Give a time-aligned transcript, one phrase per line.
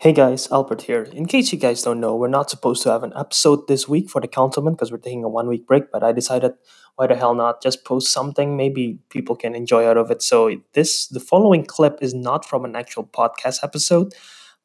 [0.00, 1.02] Hey guys, Albert here.
[1.12, 4.08] In case you guys don't know, we're not supposed to have an episode this week
[4.08, 6.52] for the Councilmen because we're taking a one week break, but I decided
[6.96, 10.22] why the hell not just post something maybe people can enjoy out of it.
[10.22, 14.14] So this the following clip is not from an actual podcast episode,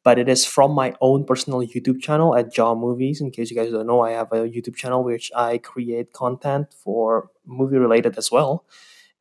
[0.02, 3.20] but it is from my own personal YouTube channel at Jaw Movies.
[3.20, 6.68] In case you guys don't know, I have a YouTube channel which I create content
[6.82, 8.64] for movie related as well.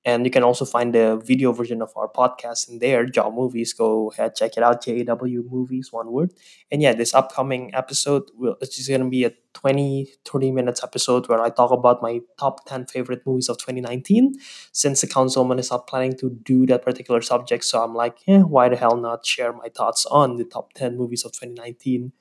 [0.06, 3.74] And you can also find the video version of our podcast in there, Jaw Movies.
[3.74, 6.32] Go ahead, check it out, J A W Movies, one word.
[6.72, 10.84] And yeah, this upcoming episode, will it's just going to be a 20, 30 minutes
[10.84, 14.36] episode where I talk about my top 10 favorite movies of 2019.
[14.72, 18.42] Since the councilmen is not planning to do that particular subject, so I'm like, yeah,
[18.42, 22.12] why the hell not share my thoughts on the top 10 movies of 2019?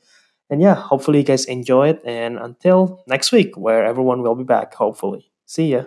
[0.51, 2.02] And yeah, hopefully you guys enjoy it.
[2.05, 5.30] And until next week, where everyone will be back, hopefully.
[5.46, 5.85] See ya.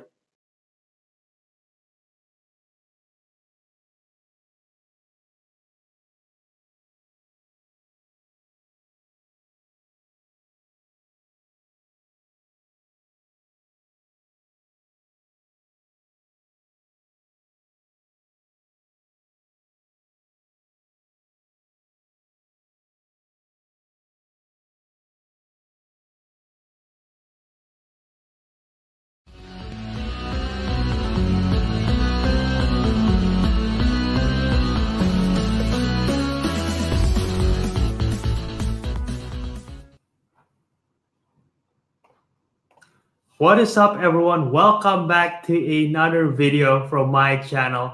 [43.40, 44.52] What is up, everyone?
[44.52, 47.94] Welcome back to another video from my channel.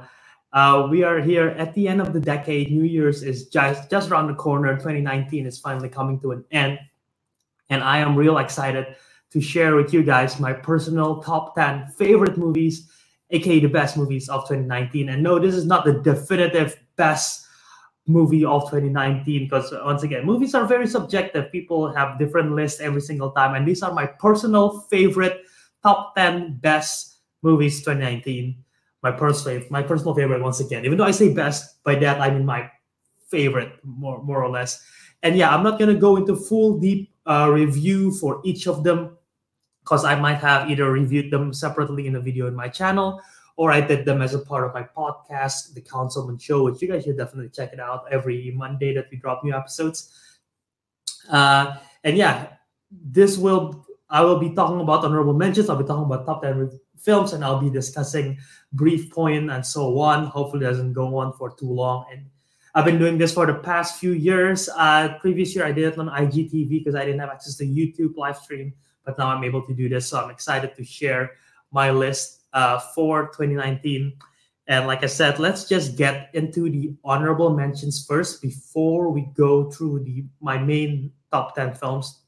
[0.54, 2.72] Uh, we are here at the end of the decade.
[2.72, 4.78] New Year's is just just around the corner.
[4.78, 6.80] 2019 is finally coming to an end,
[7.70, 8.96] and I am real excited
[9.32, 12.90] to share with you guys my personal top 10 favorite movies,
[13.32, 15.10] aka the best movies of 2019.
[15.10, 17.43] And no, this is not the definitive best
[18.06, 21.52] movie of 2019 because once again movies are very subjective.
[21.52, 25.42] People have different lists every single time and these are my personal favorite
[25.84, 28.56] top 10 best movies 2019
[29.04, 30.86] my personal my personal favorite once again.
[30.86, 32.70] Even though i say best by that i mean my
[33.30, 34.84] favorite more more or less.
[35.24, 38.84] And yeah i'm not going to go into full deep uh, review for each of
[38.84, 39.16] them
[39.84, 43.22] because i might have either reviewed them separately in a video in my channel
[43.56, 46.88] or I did them as a part of my podcast, The Councilmen Show, which you
[46.88, 50.12] guys should definitely check it out every Monday that we drop new episodes.
[51.30, 52.48] Uh, and yeah,
[52.92, 55.70] this will I will be talking about honorable mentions.
[55.70, 56.70] I'll be talking about top 10
[57.00, 58.38] films and I'll be discussing
[58.72, 60.28] brief point and so on.
[60.28, 62.06] Hopefully, it doesn't go on for too long.
[62.12, 62.28] And
[62.76, 64.70] I've been doing this for the past few years.
[64.70, 68.16] Uh, previous year, I did it on IGTV because I didn't have access to YouTube
[68.16, 70.08] live stream, but now I'm able to do this.
[70.08, 71.32] So I'm excited to share
[71.72, 74.14] my list uh, for 2019.
[74.68, 79.70] And like I said, let's just get into the honorable mentions first before we go
[79.70, 82.22] through the my main top 10 films.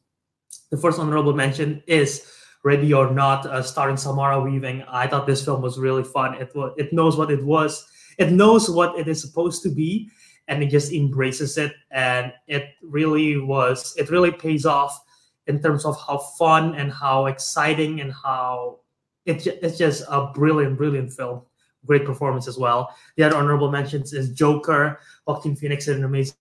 [0.69, 2.30] The first honorable mention is
[2.63, 4.84] Ready or Not, uh, starring Samara Weaving.
[4.90, 6.34] I thought this film was really fun.
[6.34, 7.86] It was, it knows what it was.
[8.18, 10.09] It knows what it is supposed to be,
[10.47, 11.74] and it just embraces it.
[11.92, 13.94] And it really was.
[13.97, 15.00] It really pays off
[15.47, 18.80] in terms of how fun and how exciting and how
[19.25, 21.41] it's it's just a brilliant, brilliant film.
[21.86, 22.96] Great performance as well.
[23.16, 25.00] The other honorable mentions is Joker.
[25.28, 26.36] Joaquin Phoenix did an amazing.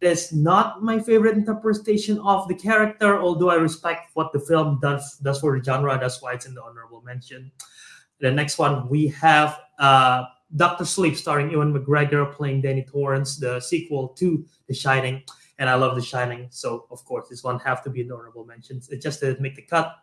[0.00, 5.18] It's not my favorite interpretation of the character, although I respect what the film does
[5.18, 5.98] does for the genre.
[5.98, 7.50] That's why it's in the honorable mention.
[8.20, 10.24] The next one we have uh,
[10.56, 15.22] Doctor Sleep, starring Ewan McGregor playing Danny Torrance, the sequel to The Shining.
[15.58, 18.46] And I love The Shining, so of course this one have to be the honorable
[18.46, 18.88] mentions.
[18.88, 19.94] It just didn't make the cut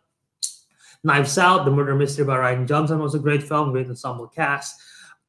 [1.04, 4.80] Knives Out, The Murder Mystery by Rian Johnson was a great film, great ensemble cast.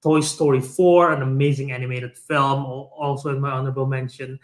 [0.01, 4.39] Toy Story 4, an amazing animated film, also in my honorable mention.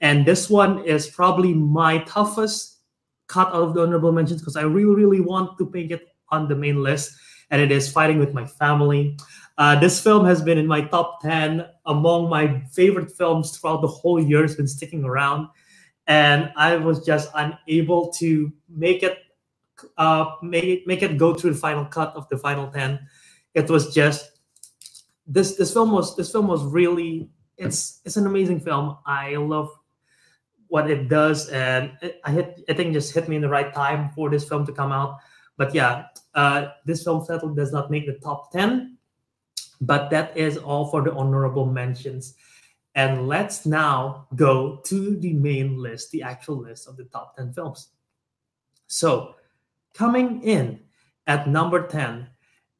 [0.00, 2.80] And this one is probably my toughest
[3.28, 6.48] cut out of the honorable mentions because I really, really want to make it on
[6.48, 7.16] the main list.
[7.50, 9.16] And it is Fighting with My Family.
[9.58, 13.88] Uh, this film has been in my top 10 among my favorite films throughout the
[13.88, 14.44] whole year.
[14.44, 15.48] It's been sticking around.
[16.08, 19.18] And I was just unable to make it
[19.96, 23.06] uh, make it make it go through the final cut of the final ten.
[23.54, 24.30] It was just
[25.26, 28.96] this this film was this film was really it's it's an amazing film.
[29.06, 29.70] I love
[30.68, 33.72] what it does, and it, I hit I think just hit me in the right
[33.72, 35.18] time for this film to come out.
[35.56, 38.98] But yeah, uh, this film settle does not make the top ten,
[39.80, 42.34] but that is all for the honorable mentions.
[42.96, 47.52] And let's now go to the main list, the actual list of the top 10
[47.52, 47.90] films.
[48.86, 49.34] So,
[49.96, 50.80] coming in
[51.26, 52.28] at number 10.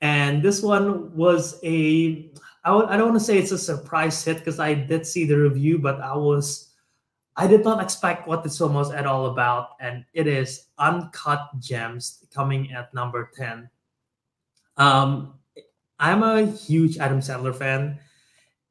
[0.01, 2.31] And this one was a,
[2.65, 5.25] I w- I don't want to say it's a surprise hit because I did see
[5.25, 6.67] the review, but I was
[7.39, 11.49] I did not expect what this film was at all about, and it is Uncut
[11.61, 13.69] Gems coming at number 10.
[14.79, 15.35] Um,
[15.99, 17.99] I'm a huge Adam Sandler fan,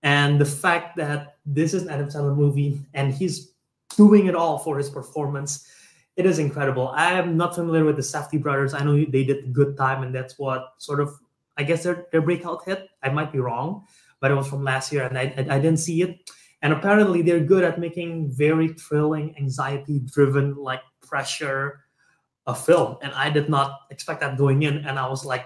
[0.02, 3.54] and the fact that this is an Adam Sandler movie and he's
[3.96, 5.68] doing it all for his performance,
[6.16, 6.90] it is incredible.
[6.90, 8.74] I am not familiar with the Safdie brothers.
[8.74, 11.10] I know they did Good Time, and that's what sort of
[11.58, 12.88] I guess their their breakout hit.
[13.04, 13.84] I might be wrong,
[14.22, 16.32] but it was from last year, and I I, I didn't see it.
[16.62, 21.82] And apparently, they're good at making very thrilling, anxiety-driven, like pressure,
[22.48, 22.98] a film.
[23.04, 25.46] And I did not expect that going in, and I was like,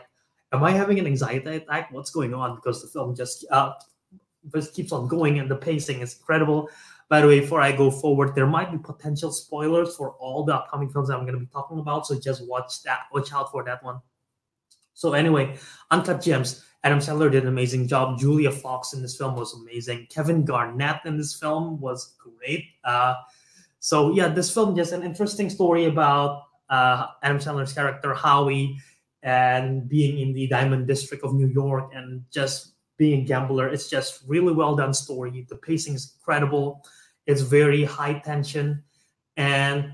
[0.54, 1.89] "Am I having an anxiety attack?
[1.92, 3.74] What's going on?" Because the film just uh,
[4.54, 6.69] just keeps on going, and the pacing is incredible.
[7.09, 10.53] By the way, before I go forward, there might be potential spoilers for all the
[10.53, 12.06] upcoming films I'm going to be talking about.
[12.06, 14.00] So just watch that, watch out for that one.
[14.94, 15.57] So anyway,
[15.91, 16.63] Uncut Gems.
[16.83, 18.19] Adam Sandler did an amazing job.
[18.19, 20.07] Julia Fox in this film was amazing.
[20.09, 22.65] Kevin Garnett in this film was great.
[22.83, 23.15] Uh,
[23.79, 28.77] so yeah, this film just an interesting story about uh, Adam Sandler's character Howie
[29.23, 33.67] and being in the Diamond District of New York and just being a gambler.
[33.67, 35.45] It's just really well done story.
[35.50, 36.85] The pacing is incredible.
[37.29, 38.83] It's very high tension,
[39.37, 39.93] and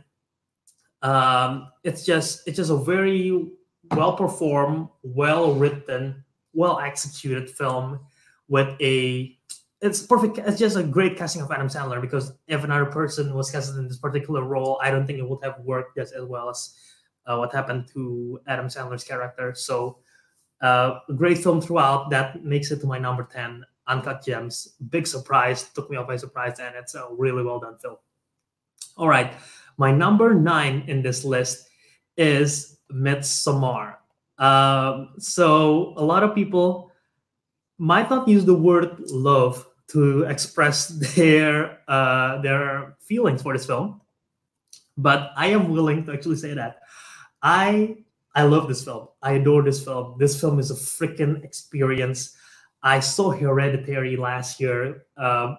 [1.02, 3.52] um, it's just it's just a very
[3.92, 6.24] well performed, well written,
[6.54, 8.00] well executed film
[8.48, 9.38] with a
[9.82, 10.38] it's perfect.
[10.38, 13.88] It's just a great casting of Adam Sandler because if another person was casted in
[13.88, 16.74] this particular role, I don't think it would have worked just as well as
[17.28, 19.54] uh, what happened to Adam Sandler's character.
[19.54, 20.00] So,
[20.62, 22.10] uh, great film throughout.
[22.10, 23.66] That makes it to my number ten.
[23.88, 24.76] Uncut Gems.
[24.90, 27.98] Big surprise, took me off by surprise, and it's a really well done film.
[28.98, 29.34] All right,
[29.78, 31.68] my number nine in this list
[32.18, 33.96] is Midsommar.
[34.38, 36.92] Um, so a lot of people
[37.78, 44.02] might not use the word love to express their uh, their feelings for this film,
[44.98, 46.80] but I am willing to actually say that
[47.42, 47.98] I
[48.34, 49.08] I love this film.
[49.22, 50.16] I adore this film.
[50.20, 52.36] This film is a freaking experience.
[52.84, 55.06] I saw Hereditary last year.
[55.18, 55.58] Um,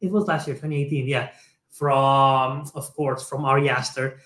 [0.00, 1.08] it was last year, 2018.
[1.08, 1.30] Yeah,
[1.70, 4.20] from of course from Ari Aster,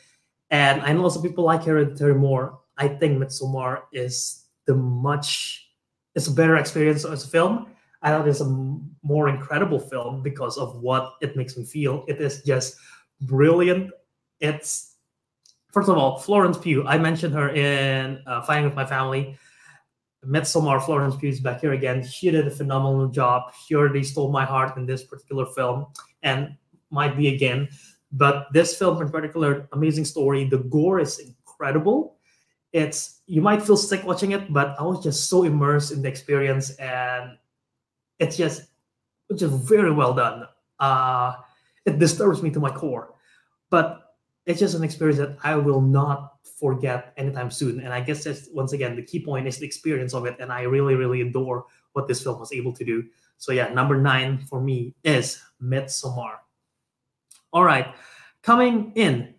[0.50, 2.60] and I know some people like Hereditary more.
[2.76, 5.68] I think Midsommar is the much
[6.14, 7.66] it's a better experience as a film.
[8.02, 12.04] I thought it's a more incredible film because of what it makes me feel.
[12.08, 12.76] It is just
[13.20, 13.90] brilliant.
[14.40, 14.96] It's
[15.72, 16.86] first of all Florence Pugh.
[16.86, 19.36] I mentioned her in uh, Fighting with My Family.
[20.26, 22.04] Midsommar, Florence Pugh is back here again.
[22.04, 23.52] She did a phenomenal job.
[23.66, 25.86] She already stole my heart in this particular film
[26.22, 26.56] and
[26.90, 27.68] might be again.
[28.12, 30.44] But this film in particular, amazing story.
[30.44, 32.16] The gore is incredible.
[32.72, 36.08] It's you might feel sick watching it, but I was just so immersed in the
[36.08, 37.36] experience, and
[38.18, 38.62] it's just
[39.34, 40.46] just very well done.
[40.78, 41.34] Uh,
[41.84, 43.14] it disturbs me to my core,
[43.70, 44.09] but
[44.46, 47.80] it's just an experience that I will not forget anytime soon.
[47.80, 50.36] And I guess that's once again the key point is the experience of it.
[50.40, 53.04] And I really, really adore what this film was able to do.
[53.38, 56.36] So yeah, number nine for me is Midsommar.
[57.52, 57.94] All right,
[58.42, 59.34] coming in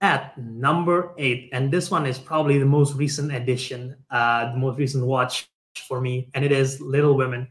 [0.00, 4.78] at number eight, and this one is probably the most recent addition, uh, the most
[4.78, 5.48] recent watch
[5.88, 7.48] for me, and it is Little Women,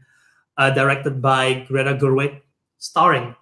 [0.56, 2.42] uh, directed by Greta Gerwig,
[2.78, 3.34] starring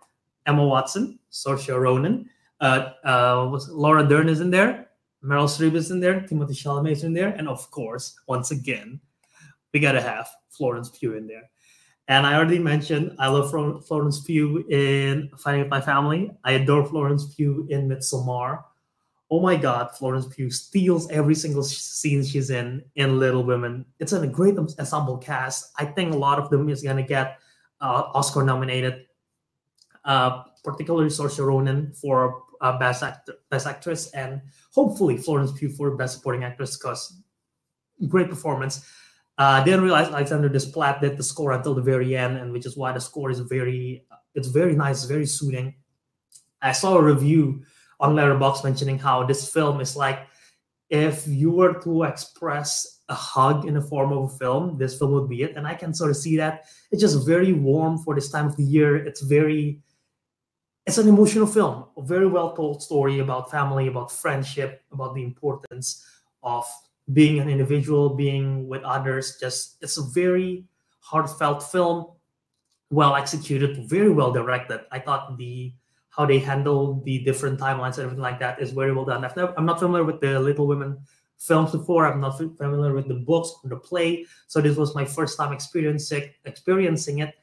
[0.46, 2.30] Emma Watson, Saoirse Ronan,
[2.62, 4.88] uh, uh, Laura Dern is in there,
[5.22, 9.00] Meryl Streep is in there, Timothy Chalamet is in there, and of course, once again,
[9.72, 11.50] we gotta have Florence Pugh in there.
[12.08, 16.30] And I already mentioned I love Florence Pugh in Fighting with My Family.
[16.44, 18.64] I adore Florence Pugh in Midsommar.
[19.30, 23.86] Oh my God, Florence Pugh steals every single scene she's in in Little Women.
[23.98, 25.72] It's a great ensemble cast.
[25.78, 27.38] I think a lot of them is gonna get
[27.80, 29.06] uh, Oscar nominated,
[30.04, 34.40] uh, particularly Saoirse Ronan for uh, best actor, best actress, and
[34.72, 37.20] hopefully Florence Pugh for best supporting actress because
[38.08, 38.88] great performance.
[39.38, 42.76] Uh, didn't realize Alexander Desplat did the score until the very end, and which is
[42.76, 44.04] why the score is very,
[44.34, 45.74] it's very nice, very soothing.
[46.60, 47.62] I saw a review
[47.98, 50.28] on Letterboxd mentioning how this film is like
[50.92, 55.12] if you were to express a hug in the form of a film, this film
[55.12, 55.56] would be it.
[55.56, 56.64] And I can sort of see that.
[56.90, 58.96] It's just very warm for this time of the year.
[58.96, 59.80] It's very,
[60.86, 65.22] it's an emotional film, a very well told story about family, about friendship, about the
[65.22, 66.04] importance
[66.42, 66.66] of
[67.12, 69.38] being an individual, being with others.
[69.40, 70.64] Just it's a very
[71.00, 72.06] heartfelt film,
[72.90, 74.80] well executed, very well directed.
[74.90, 75.72] I thought the
[76.10, 79.22] how they handle the different timelines and everything like that is very well done.
[79.22, 80.98] Never, I'm not familiar with the Little Women
[81.38, 82.06] films before.
[82.06, 85.52] I'm not familiar with the books or the play, so this was my first time
[85.52, 87.34] experiencing experiencing it,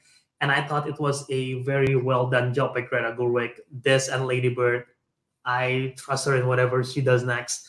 [0.41, 3.59] and I thought it was a very well done job by Greta Gerwig.
[3.71, 4.85] This and Lady Bird,
[5.45, 7.67] I trust her in whatever she does next.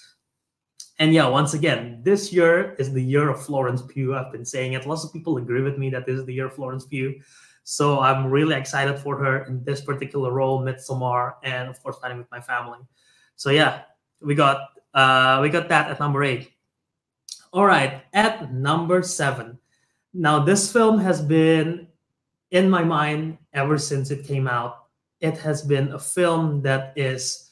[0.98, 4.14] And yeah, once again, this year is the year of Florence Pugh.
[4.14, 4.86] I've been saying it.
[4.86, 7.20] Lots of people agree with me that this is the year of Florence Pugh.
[7.64, 12.18] So I'm really excited for her in this particular role, Midsommar, and of course, planning
[12.18, 12.78] with my family.
[13.36, 13.82] So yeah,
[14.20, 14.60] we got
[14.92, 16.50] uh, we got that at number eight.
[17.52, 19.58] All right, at number seven.
[20.12, 21.86] Now this film has been
[22.50, 24.86] in my mind ever since it came out.
[25.20, 27.50] It has been a film that is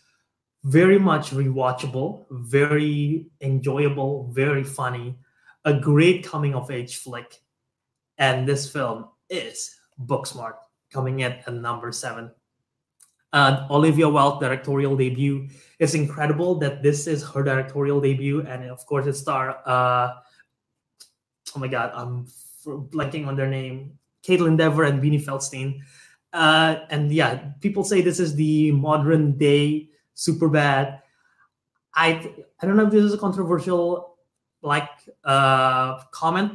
[0.65, 5.17] very much rewatchable, very enjoyable, very funny,
[5.65, 7.41] a great coming of age flick.
[8.19, 9.77] And this film is
[10.07, 10.55] Booksmart,
[10.93, 12.31] coming in at number seven.
[13.33, 15.49] Uh, Olivia Wilde directorial debut.
[15.79, 19.61] It's incredible that this is her directorial debut, and of course, it star.
[19.67, 20.15] Uh,
[21.55, 22.27] oh my God, I'm
[22.67, 23.99] blanking on their name.
[24.29, 25.81] Kaitlyn Dever and Beanie Feldstein.
[26.33, 31.01] Uh, and yeah, people say this is the modern day Superbad.
[31.95, 32.31] I
[32.61, 34.19] I don't know if this is a controversial
[34.61, 34.91] like
[35.25, 36.53] uh, comment,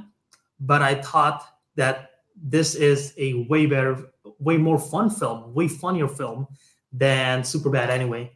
[0.60, 1.44] but I thought
[1.76, 6.48] that this is a way better, way more fun film, way funnier film
[6.92, 8.32] than Superbad anyway.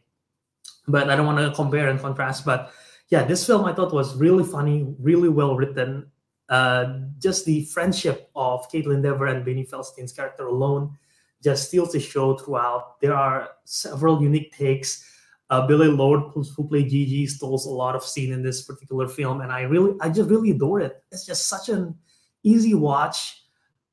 [0.88, 2.44] But I don't want to compare and contrast.
[2.44, 2.72] But
[3.10, 6.10] yeah, this film I thought was really funny, really well written.
[6.48, 10.96] Uh, just the friendship of Kaitlyn Dever and Beanie Feldstein's character alone
[11.42, 13.00] just steals the show throughout.
[13.00, 15.04] There are several unique takes.
[15.50, 19.40] Uh, Billie Lourd, who, played Gigi, stole a lot of scene in this particular film,
[19.40, 21.02] and I really, I just really adore it.
[21.10, 21.94] It's just such an
[22.42, 23.38] easy watch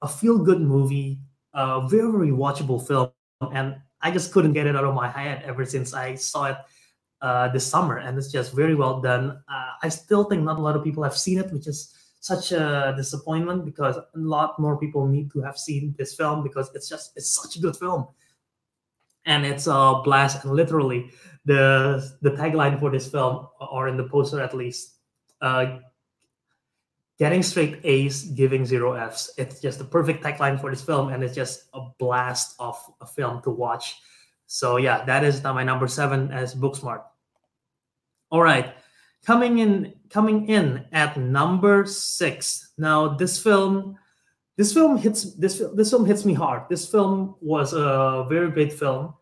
[0.02, 1.20] a feel good movie,
[1.54, 3.10] a very, very watchable film.
[3.52, 6.58] And I just couldn't get it out of my head ever since I saw it
[7.22, 7.98] uh, this summer.
[7.98, 9.42] And it's just very well done.
[9.50, 11.94] Uh, I still think not a lot of people have seen it, which is
[12.26, 16.72] such a disappointment because a lot more people need to have seen this film because
[16.74, 18.08] it's just it's such a good film
[19.26, 21.12] and it's a blast and literally
[21.46, 24.96] the the tagline for this film or in the poster at least
[25.42, 25.78] uh,
[27.18, 29.32] getting straight A's, giving zero F's.
[29.38, 33.06] It's just the perfect tagline for this film, and it's just a blast of a
[33.06, 33.96] film to watch.
[34.48, 37.04] So yeah, that is my number seven as Booksmart.
[38.32, 38.74] All right,
[39.26, 42.72] coming in, coming in at number six.
[42.78, 43.98] Now this film,
[44.56, 46.64] this film hits this this film hits me hard.
[46.70, 49.14] This film was a very great film,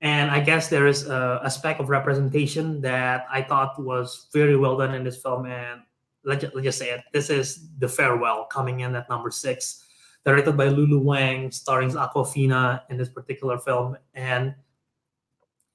[0.00, 4.76] and I guess there is a aspect of representation that I thought was very well
[4.76, 5.80] done in this film, and
[6.24, 7.02] let's, let's just say it.
[7.12, 9.84] This is The Farewell coming in at number six,
[10.24, 13.96] directed by Lulu Wang, starring Awkwafina in this particular film.
[14.14, 14.54] And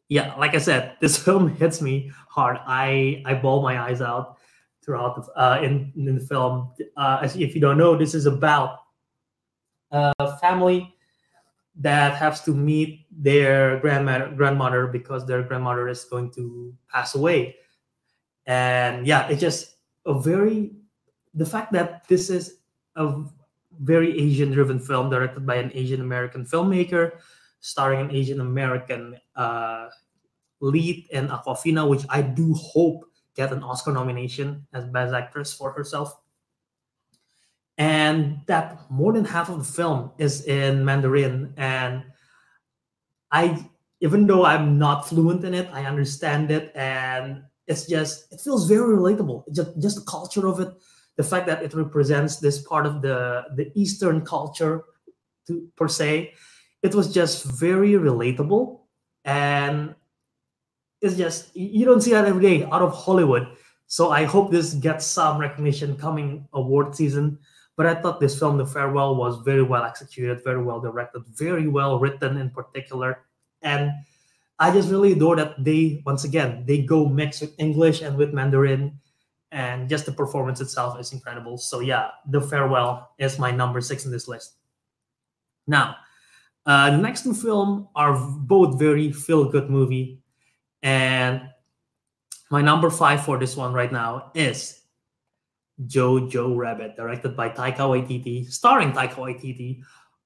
[0.09, 2.57] yeah, like I said, this film hits me hard.
[2.65, 4.37] I I bawl my eyes out
[4.83, 6.71] throughout the, uh, in in the film.
[6.95, 8.79] Uh, if you don't know, this is about
[9.91, 10.93] a family
[11.79, 17.55] that has to meet their grandmother grandmother because their grandmother is going to pass away.
[18.45, 20.71] And yeah, it just a very
[21.33, 22.59] the fact that this is
[22.95, 23.23] a
[23.79, 27.19] very Asian driven film directed by an Asian American filmmaker,
[27.59, 29.87] starring an Asian American uh,
[30.59, 35.71] lead in Awkwafina, which I do hope get an Oscar nomination as Best Actress for
[35.71, 36.15] herself.
[37.77, 41.53] And that more than half of the film is in Mandarin.
[41.57, 42.03] And
[43.31, 43.69] I,
[44.01, 46.71] even though I'm not fluent in it, I understand it.
[46.75, 50.69] And it's just it feels very relatable just, just the culture of it
[51.17, 54.85] the fact that it represents this part of the the eastern culture
[55.45, 56.33] to, per se
[56.87, 58.79] it was just very relatable
[59.25, 59.93] and
[61.01, 63.47] it's just you don't see that every day out of hollywood
[63.87, 67.37] so i hope this gets some recognition coming award season
[67.75, 71.67] but i thought this film the farewell was very well executed very well directed very
[71.67, 73.19] well written in particular
[73.61, 73.91] and
[74.59, 78.33] I just really adore that they once again they go mix with English and with
[78.33, 78.99] Mandarin,
[79.51, 81.57] and just the performance itself is incredible.
[81.57, 84.55] So yeah, The Farewell is my number six in this list.
[85.67, 85.97] Now,
[86.67, 90.21] uh, the next two films are both very feel-good movie,
[90.83, 91.41] and
[92.51, 94.81] my number five for this one right now is
[95.85, 99.81] Jojo Rabbit, directed by Taika Waititi, starring Taika Waititi,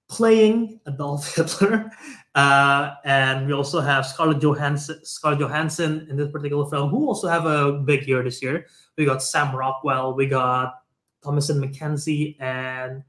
[0.09, 1.91] playing Adolf Hitler.
[2.35, 7.27] Uh, and we also have Scarlett Johansson, Scarlett Johansson in this particular film, who also
[7.27, 8.67] have a big year this year.
[8.97, 10.81] We got Sam Rockwell, we got
[11.23, 13.03] Thomasin McKenzie, and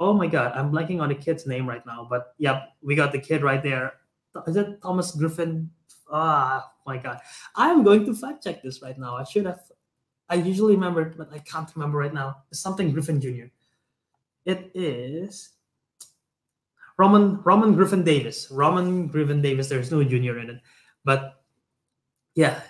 [0.00, 2.06] oh my god, I'm blanking on the kid's name right now.
[2.08, 3.94] But yep, we got the kid right there.
[4.46, 5.70] Is it Thomas Griffin?
[6.10, 7.20] Ah, my god,
[7.56, 9.16] I'm going to fact check this right now.
[9.16, 9.60] I should have.
[10.28, 12.44] I usually remember but I can't remember right now.
[12.50, 13.52] It's something Griffin Jr.
[14.44, 15.50] It is
[16.98, 18.50] Roman Roman Griffin Davis.
[18.50, 19.68] Roman Griffin Davis.
[19.68, 20.60] There's no junior in it,
[21.04, 21.42] but
[22.34, 22.60] yeah,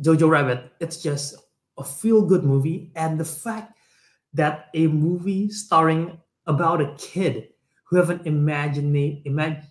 [0.00, 0.72] Jojo Rabbit.
[0.80, 1.36] It's just
[1.78, 3.72] a feel good movie, and the fact
[4.34, 7.48] that a movie starring about a kid
[7.84, 8.92] who have an imagine,
[9.26, 9.64] imag,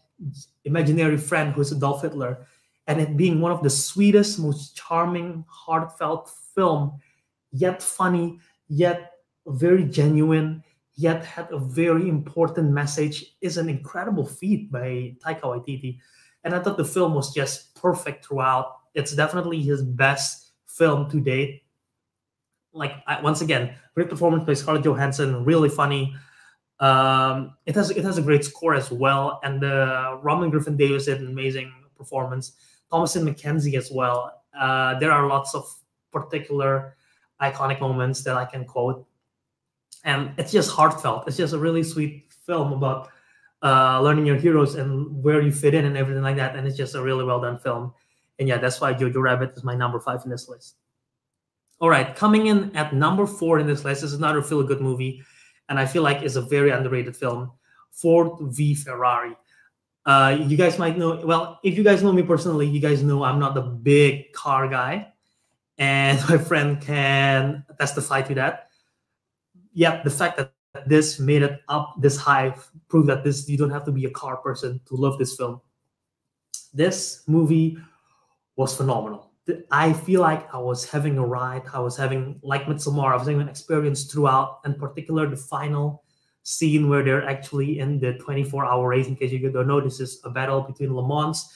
[0.64, 2.48] imaginary friend who's Adolf Hitler,
[2.88, 7.00] and it being one of the sweetest, most charming, heartfelt film,
[7.52, 9.14] yet funny, yet
[9.48, 10.64] very genuine,
[10.96, 16.00] yet had a very important message, is an incredible feat by Taika Waititi.
[16.44, 18.78] And I thought the film was just perfect throughout.
[18.94, 21.64] It's definitely his best film to date.
[22.72, 26.16] Like I, once again, great performance by Scarlett Johansson, really funny.
[26.80, 31.06] Um, it has it has a great score as well, and the Roman Griffin Davis
[31.06, 32.54] did an amazing performance.
[32.92, 34.42] Thomasin McKenzie as well.
[34.58, 35.66] Uh, there are lots of
[36.12, 36.96] particular
[37.42, 39.06] iconic moments that I can quote,
[40.04, 41.28] and it's just heartfelt.
[41.28, 43.10] It's just a really sweet film about
[43.64, 46.56] uh, learning your heroes and where you fit in and everything like that.
[46.56, 47.94] And it's just a really well done film.
[48.38, 50.76] And yeah, that's why Jojo Rabbit is my number five in this list.
[51.80, 55.24] All right, coming in at number four in this list is another feel good movie
[55.70, 57.52] and I feel like it's a very underrated film.
[57.92, 59.36] Ford v Ferrari.
[60.06, 61.26] Uh, you guys might know.
[61.26, 64.68] Well, if you guys know me personally, you guys know I'm not the big car
[64.68, 65.14] guy,
[65.78, 68.70] and my friend can testify to that.
[69.74, 70.54] Yep, the fact that
[70.86, 72.56] this made it up this high
[72.90, 75.62] proved that this you don't have to be a car person to love this film.
[76.74, 77.78] This movie
[78.56, 79.32] was phenomenal.
[79.72, 81.64] I feel like I was having a ride.
[81.74, 86.04] I was having, like Midsommar, I was having an experience throughout, in particular the final
[86.42, 89.08] scene where they're actually in the 24 hour race.
[89.08, 91.54] In case you don't know, this is a battle between Le Mans,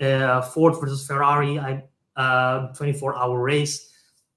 [0.00, 1.82] uh, Ford versus Ferrari, I,
[2.16, 3.90] uh, 24 hour race.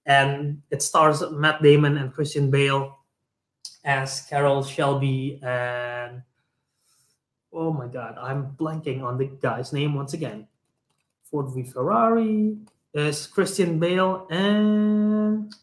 [0.05, 2.97] And it stars Matt Damon and Christian Bale
[3.83, 6.21] as Carroll Shelby and
[7.51, 10.47] oh my god, I'm blanking on the guy's name once again.
[11.23, 12.57] Ford v Ferrari
[12.93, 15.53] is Christian Bale and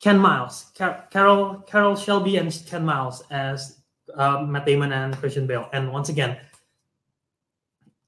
[0.00, 3.80] Ken Miles, Car- Carroll Carroll Shelby and Ken Miles as
[4.14, 5.68] uh, Matt Damon and Christian Bale.
[5.72, 6.38] And once again,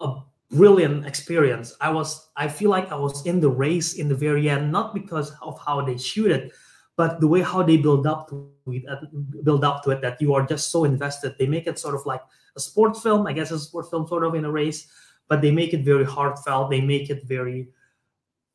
[0.00, 1.74] a brilliant experience.
[1.80, 4.94] I was I feel like I was in the race in the very end, not
[4.94, 6.52] because of how they shoot it,
[6.96, 8.96] but the way how they build up to it, uh,
[9.42, 11.34] build up to it that you are just so invested.
[11.38, 12.22] They make it sort of like
[12.56, 14.86] a sports film, I guess a sports film sort of in a race,
[15.28, 16.70] but they make it very heartfelt.
[16.70, 17.68] They make it very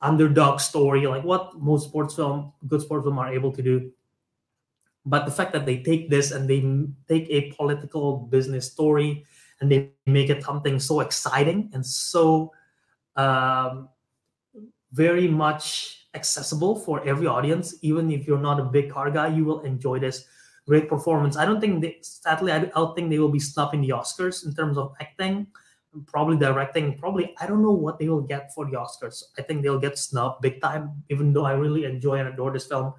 [0.02, 3.92] underdog story, like what most sports film, good sports film are able to do.
[5.06, 6.62] But the fact that they take this and they
[7.08, 9.26] take a political business story
[9.60, 12.52] and they make it something so exciting and so
[13.16, 13.90] um,
[14.92, 19.46] very much accessible for every audience, even if you're not a big car guy, you
[19.46, 20.26] will enjoy this
[20.68, 21.38] great performance.
[21.38, 24.46] I don't think they, sadly, I don't think they will be snubbed in the Oscars
[24.46, 25.48] in terms of acting
[26.06, 29.24] probably directing probably i don't know what they will get for the oscars.
[29.38, 32.68] I think they'll get snubbed big time even though i really enjoy and adore this
[32.68, 32.94] film.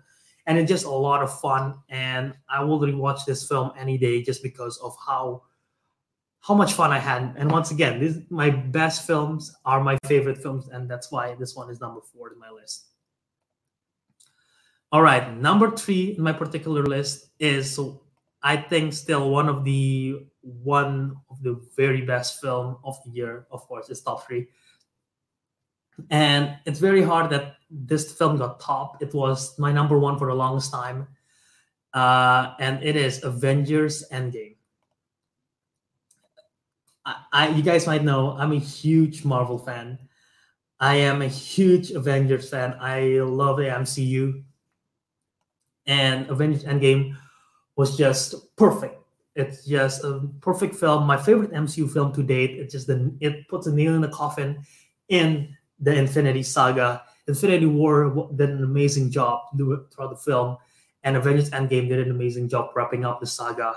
[0.47, 4.23] And it's just a lot of fun and i will rewatch this film any day
[4.23, 5.43] just because of how
[6.41, 7.35] how much fun i had.
[7.37, 11.57] And once again this my best films are my favorite films and that's why this
[11.57, 12.89] one is number four in my list.
[14.91, 17.79] All right number three in my particular list is
[18.43, 23.47] i think still one of the one of the very best film of the year.
[23.51, 24.49] Of course, it's top three.
[26.11, 29.03] And it's very hard that this film got top.
[29.03, 31.07] It was my number one for the longest time.
[31.95, 34.57] Uh, and it is Avengers Endgame.
[37.05, 39.99] I, I, you guys might know I'm a huge Marvel fan.
[40.81, 42.75] I am a huge Avengers fan.
[42.81, 44.43] I love the MCU.
[45.87, 47.17] And Avengers Endgame
[47.77, 49.02] was just perfect
[49.35, 51.07] it's just a perfect film.
[51.07, 52.59] My favorite MCU film to date.
[52.59, 54.63] It just the it puts a nail in the coffin
[55.09, 57.03] in the Infinity Saga.
[57.29, 60.57] Infinity War did an amazing job throughout the film,
[61.05, 63.75] and Avengers Endgame did an amazing job wrapping up the saga.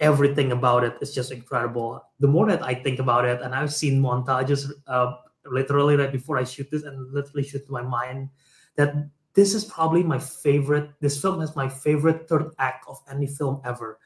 [0.00, 2.02] Everything about it is just incredible.
[2.20, 5.14] The more that I think about it, and I've seen montages uh,
[5.46, 8.28] literally right before I shoot this, and literally shoot to my mind
[8.74, 8.94] that
[9.32, 10.90] this is probably my favorite.
[11.00, 13.98] This film has my favorite third act of any film ever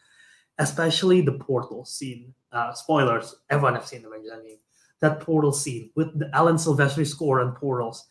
[0.60, 2.32] especially the portal scene.
[2.52, 4.58] Uh, spoilers, everyone have seen the Avengers Endgame.
[5.00, 8.06] That portal scene with the Alan Silvestri score and portals.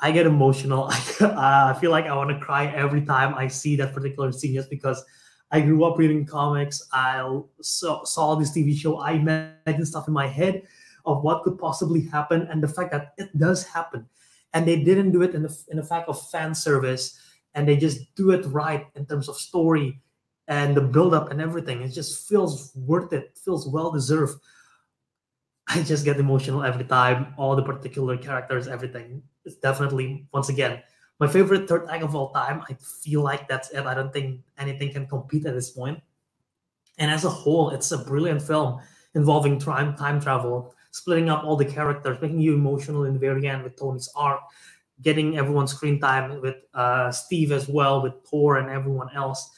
[0.00, 0.88] I get emotional.
[1.20, 4.70] I, feel like I want to cry every time I see that particular scene just
[4.70, 5.04] because
[5.50, 6.82] I grew up reading comics.
[6.92, 8.96] I saw, saw this TV show.
[8.98, 10.62] I imagine stuff in my head
[11.04, 14.06] of what could possibly happen and the fact that it does happen.
[14.54, 17.18] And they didn't do it in the, in the fact of fan service
[17.54, 20.00] and they just do it right in terms of story
[20.48, 21.82] and the build up and everything.
[21.82, 24.40] It just feels worth it, feels well deserved.
[25.68, 27.34] I just get emotional every time.
[27.36, 29.22] All the particular characters, everything.
[29.44, 30.82] It's definitely once again
[31.20, 32.62] my favorite third act of all time.
[32.68, 33.84] I feel like that's it.
[33.86, 36.00] I don't think anything can compete at this point.
[36.98, 38.80] And as a whole, it's a brilliant film
[39.14, 43.46] involving time time travel, splitting up all the characters, making you emotional in the very
[43.48, 44.40] end with Tony's arc,
[45.02, 49.50] getting everyone's screen time with uh, Steve as well, with Thor and everyone else.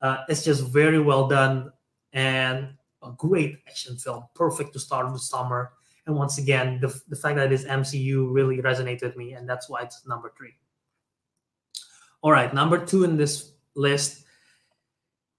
[0.00, 1.72] Uh, it's just very well done
[2.12, 2.70] and
[3.02, 5.72] a great action film, perfect to start the summer.
[6.06, 9.48] And once again, the, the fact that it is MCU really resonated with me, and
[9.48, 10.54] that's why it's number three.
[12.22, 14.24] All right, number two in this list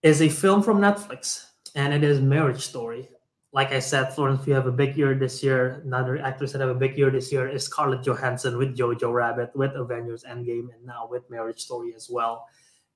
[0.01, 1.45] is a film from Netflix,
[1.75, 3.09] and it is Marriage Story.
[3.53, 5.81] Like I said, Florence, we have a big year this year.
[5.83, 9.51] Another actress that have a big year this year is Scarlett Johansson with Jojo Rabbit,
[9.55, 12.47] with Avengers Endgame, and now with Marriage Story as well.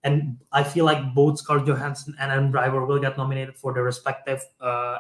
[0.03, 3.83] And I feel like both Scarlett Johansson and Adam Driver will get nominated for their
[3.83, 4.99] respective uh,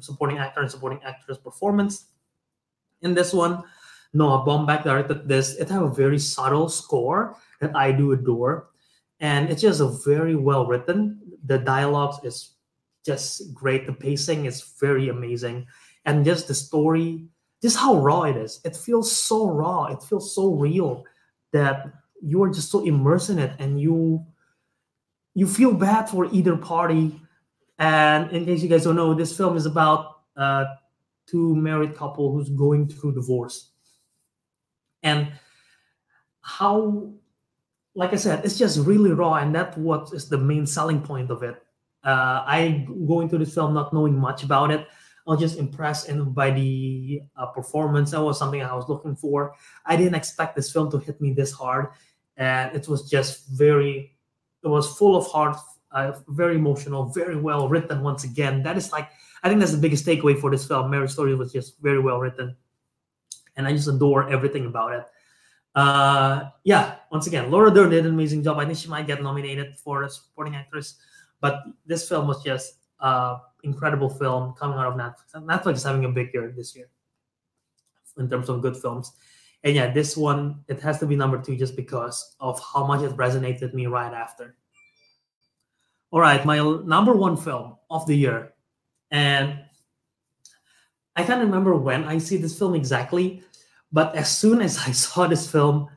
[0.00, 2.06] supporting actor and supporting actress performance.
[3.02, 3.62] In this one,
[4.12, 5.56] Noah Baumbach directed this.
[5.56, 8.68] It have a very subtle score that I do adore,
[9.20, 11.20] and it's just a very well written.
[11.46, 12.50] The dialogues is
[13.04, 13.86] just great.
[13.86, 15.66] The pacing is very amazing,
[16.04, 17.24] and just the story,
[17.62, 18.60] just how raw it is.
[18.64, 19.86] It feels so raw.
[19.86, 21.04] It feels so real
[21.52, 24.24] that you are just so immersed in it, and you
[25.34, 27.20] you feel bad for either party.
[27.78, 30.64] And in case you guys don't know, this film is about uh,
[31.26, 33.70] two married couple who's going through divorce,
[35.02, 35.28] and
[36.40, 37.12] how
[37.94, 41.30] like I said, it's just really raw, and that's what is the main selling point
[41.30, 41.56] of it.
[42.04, 44.86] Uh, I go into this film not knowing much about it.
[45.26, 48.10] I was just impressed and by the uh, performance.
[48.10, 49.54] That was something I was looking for.
[49.86, 51.88] I didn't expect this film to hit me this hard,
[52.36, 54.16] and it was just very.
[54.64, 55.56] It was full of heart,
[55.90, 58.02] uh, very emotional, very well written.
[58.02, 59.10] Once again, that is like
[59.42, 60.90] I think that's the biggest takeaway for this film.
[60.90, 62.56] Marriage Story was just very well written,
[63.56, 65.04] and I just adore everything about it.
[65.74, 68.58] Uh, yeah, once again, Laura Dern did an amazing job.
[68.58, 70.96] I think she might get nominated for a supporting actress,
[71.40, 75.34] but this film was just uh incredible film coming out of Netflix.
[75.34, 76.88] Netflix is having a big year this year
[78.18, 79.12] in terms of good films.
[79.64, 83.02] And yeah, this one it has to be number two just because of how much
[83.02, 84.56] it resonated with me right after.
[86.10, 88.52] All right, my number one film of the year,
[89.10, 89.60] and
[91.16, 93.42] I can't remember when I see this film exactly,
[93.92, 95.88] but as soon as I saw this film,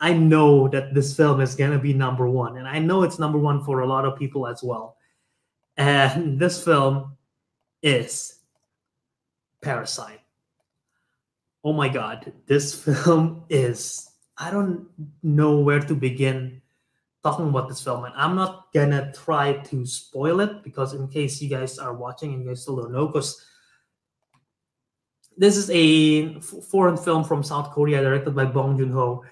[0.00, 2.56] I know that this film is to be number one.
[2.56, 4.96] And I know it's number one for a lot of people as well.
[5.76, 7.16] And this film
[7.82, 8.38] is
[9.60, 10.20] Parasite.
[11.64, 14.86] Oh my God, this film is, I don't
[15.22, 16.62] know where to begin
[17.22, 18.04] talking about this film.
[18.04, 22.32] And I'm not to try to spoil it because, in case you guys are watching
[22.32, 23.44] and you guys still don't know, because
[25.36, 29.24] this is a foreign film from South Korea directed by Bong Joon Ho,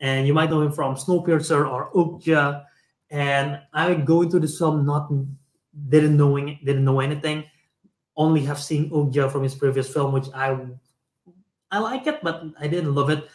[0.00, 2.64] and you might know him from Snowpiercer or Okja.
[3.10, 5.10] And I go into this film not
[5.88, 7.44] didn't knowing didn't know anything,
[8.16, 10.56] only have seen Okja from his previous film, which I
[11.70, 13.28] I like it, but I didn't love it.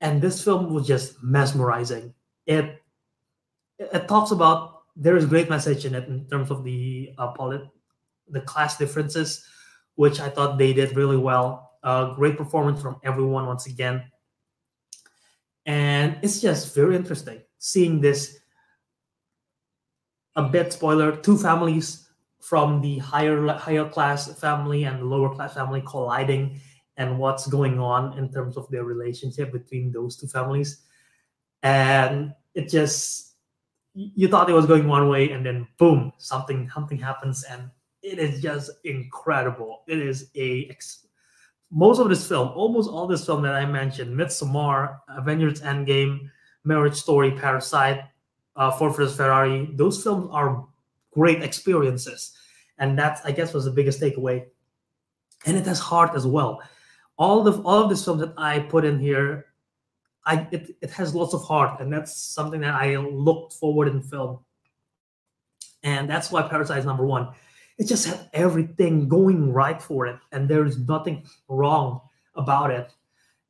[0.00, 2.14] And this film was just mesmerizing.
[2.46, 2.80] It
[3.78, 7.68] it talks about there is great message in it in terms of the uh, polit-
[8.28, 9.44] the class differences
[9.96, 11.78] which I thought they did really well.
[11.82, 14.02] Uh, great performance from everyone once again.
[15.66, 18.38] And it's just very interesting seeing this.
[20.36, 22.08] A bit spoiler: two families
[22.40, 26.60] from the higher higher class family and the lower class family colliding,
[26.96, 30.82] and what's going on in terms of their relationship between those two families.
[31.62, 33.34] And it just
[33.94, 37.70] you thought it was going one way, and then boom, something something happens, and
[38.02, 39.82] it is just incredible.
[39.86, 40.70] It is a
[41.70, 46.30] most of this film, almost all this film that I mentioned, Midsommar, Avengers Endgame,
[46.64, 48.02] Marriage Story, Parasite,
[48.56, 50.66] uh, Ford vs Ferrari, those films are
[51.12, 52.32] great experiences,
[52.78, 54.44] and that I guess was the biggest takeaway.
[55.46, 56.62] And it has heart as well.
[57.16, 59.46] All the all of these films that I put in here,
[60.26, 64.02] I it, it has lots of heart, and that's something that I looked forward in
[64.02, 64.40] film.
[65.84, 67.28] And that's why Parasite is number one.
[67.76, 72.00] It just had everything going right for it and there's nothing wrong
[72.34, 72.92] about it.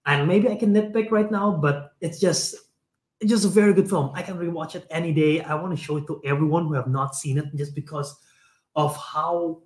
[0.06, 2.56] And maybe i can nitpick right now but it's just
[3.20, 4.10] it's just a very good film.
[4.14, 5.40] I can rewatch it any day.
[5.40, 8.14] I want to show it to everyone who have not seen it just because
[8.76, 9.62] of how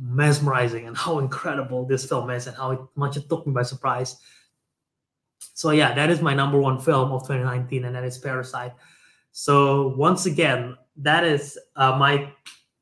[0.00, 4.16] mesmerizing and how incredible this film is and how much it took me by surprise
[5.54, 8.72] so yeah that is my number one film of 2019 and that is parasite
[9.32, 12.32] so once again that is uh, my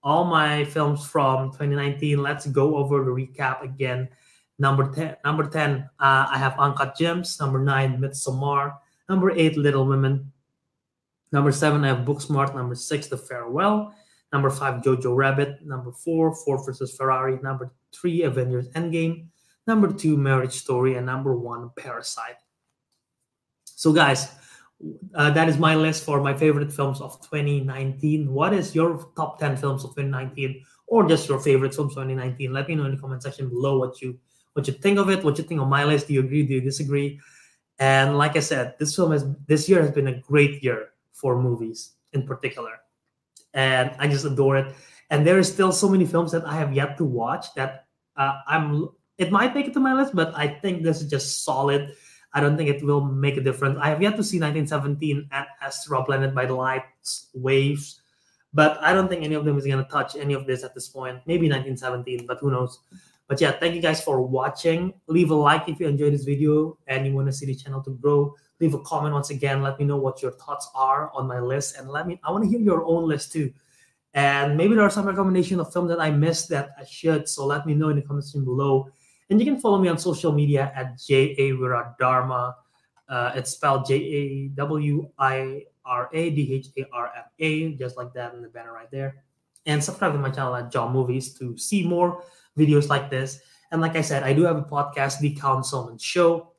[0.07, 2.22] all my films from 2019.
[2.22, 4.09] Let's go over the recap again.
[4.57, 7.40] Number 10, number 10, uh, I have Uncut Gems.
[7.40, 8.76] Number 9, Midsommar.
[9.09, 10.31] Number 8, Little Women.
[11.33, 12.55] Number 7, I have Booksmart.
[12.55, 13.92] Number 6, The Farewell.
[14.32, 15.64] Number 5, Jojo Rabbit.
[15.64, 17.38] Number 4, Ford versus Ferrari.
[17.42, 19.28] Number 3, Avengers Endgame.
[19.66, 20.96] Number 2, Marriage Story.
[20.96, 22.36] And number 1, Parasite.
[23.64, 24.28] So, guys,
[25.14, 28.32] uh, that is my list for my favorite films of 2019.
[28.32, 32.52] What is your top 10 films of 2019 or just your favorite films of 2019?
[32.52, 34.18] Let me know in the comment section below what you
[34.52, 36.08] what you think of it, what you think of my list.
[36.08, 36.42] Do you agree?
[36.42, 37.20] Do you disagree?
[37.78, 41.40] And like I said, this film has this year has been a great year for
[41.40, 42.80] movies in particular.
[43.56, 44.74] And I just adore it.
[45.10, 48.38] And there is still so many films that I have yet to watch that uh,
[48.46, 48.88] I'm
[49.18, 51.96] it might make it to my list, but I think this is just solid
[52.36, 53.78] I don't think it will make a difference.
[53.80, 58.02] I have yet to see 1917 at Astral Planet by the Lights Waves,
[58.52, 60.74] but I don't think any of them is going to touch any of this at
[60.74, 61.22] this point.
[61.24, 62.80] Maybe 1917, but who knows?
[63.26, 64.92] But yeah, thank you guys for watching.
[65.06, 67.82] Leave a like if you enjoyed this video and you want to see the channel
[67.84, 68.34] to grow.
[68.60, 69.62] Leave a comment once again.
[69.62, 72.20] Let me know what your thoughts are on my list, and let me.
[72.24, 73.52] I want to hear your own list too.
[74.14, 77.28] And maybe there are some recommendation of films that I missed that I should.
[77.28, 78.88] So let me know in the comments below.
[79.28, 81.52] And you can follow me on social media at J.A.
[81.52, 82.54] Wiradharma.
[83.08, 87.72] Uh, it's spelled J A W I R A D H A R M A,
[87.74, 89.22] just like that in the banner right there.
[89.66, 92.24] And subscribe to my channel at Jaw Movies to see more
[92.56, 93.40] videos like this.
[93.70, 96.52] And like I said, I do have a podcast, The Councilmen Show.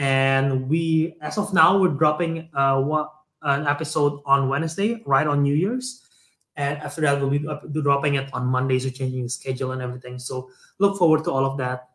[0.00, 5.42] And we, as of now, we're dropping uh, what, an episode on Wednesday, right on
[5.42, 6.06] New Year's.
[6.56, 10.18] And after that, we'll be dropping it on Mondays, so changing the schedule and everything.
[10.18, 11.90] So look forward to all of that.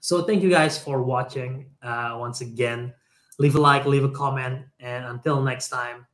[0.00, 2.92] So thank you guys for watching uh, once again.
[3.38, 6.06] Leave a like, leave a comment, and until next time,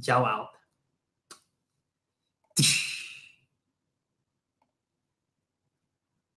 [0.00, 0.48] ciao out.